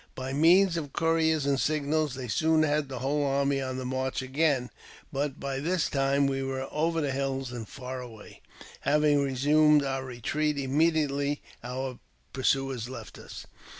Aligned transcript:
By 0.15 0.33
means 0.33 0.77
of 0.77 0.93
couriers 0.93 1.45
and 1.45 1.59
signals 1.59 2.15
they 2.15 2.27
soon 2.27 2.63
had 2.63 2.89
the 2.89 2.97
whole 3.01 3.23
army 3.23 3.61
on 3.61 3.77
the 3.77 3.85
march 3.85 4.23
again; 4.23 4.71
but 5.13 5.39
by 5.39 5.59
this 5.59 5.91
time 5.91 6.25
we 6.25 6.41
were" 6.41 6.67
over 6.71 7.01
the 7.01 7.11
hills 7.11 7.51
and 7.51 7.67
far 7.69 7.99
away," 8.01 8.41
having 8.79 9.19
resumed 9.21 9.83
our 9.83 10.03
retreat 10.03 10.57
immediately 10.57 11.43
our 11.63 11.99
pursuers, 12.33 12.89
left 12.89 13.19
us. 13.19 13.45